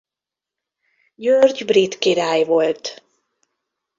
[1.15, 3.03] György brit király volt.